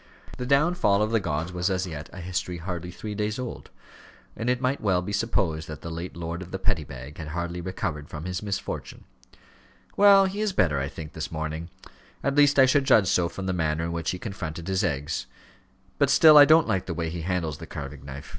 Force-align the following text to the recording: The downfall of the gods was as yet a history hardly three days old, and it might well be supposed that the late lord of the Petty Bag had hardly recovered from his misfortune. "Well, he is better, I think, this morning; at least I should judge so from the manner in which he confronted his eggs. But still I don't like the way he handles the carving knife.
The 0.39 0.47
downfall 0.47 1.03
of 1.03 1.11
the 1.11 1.19
gods 1.19 1.53
was 1.53 1.69
as 1.69 1.85
yet 1.85 2.09
a 2.11 2.21
history 2.21 2.57
hardly 2.57 2.89
three 2.89 3.13
days 3.13 3.37
old, 3.37 3.69
and 4.35 4.49
it 4.49 4.59
might 4.59 4.81
well 4.81 5.03
be 5.03 5.13
supposed 5.13 5.67
that 5.67 5.81
the 5.81 5.91
late 5.91 6.17
lord 6.17 6.41
of 6.41 6.49
the 6.49 6.57
Petty 6.57 6.83
Bag 6.83 7.19
had 7.19 7.27
hardly 7.27 7.61
recovered 7.61 8.09
from 8.09 8.25
his 8.25 8.41
misfortune. 8.41 9.03
"Well, 9.95 10.25
he 10.25 10.41
is 10.41 10.53
better, 10.53 10.79
I 10.79 10.87
think, 10.87 11.13
this 11.13 11.31
morning; 11.31 11.69
at 12.23 12.33
least 12.33 12.57
I 12.57 12.65
should 12.65 12.85
judge 12.85 13.09
so 13.09 13.29
from 13.29 13.45
the 13.45 13.53
manner 13.53 13.83
in 13.83 13.91
which 13.91 14.09
he 14.09 14.17
confronted 14.17 14.67
his 14.67 14.83
eggs. 14.83 15.27
But 15.99 16.09
still 16.09 16.35
I 16.35 16.45
don't 16.45 16.67
like 16.67 16.87
the 16.87 16.95
way 16.95 17.11
he 17.11 17.21
handles 17.21 17.59
the 17.59 17.67
carving 17.67 18.03
knife. 18.03 18.27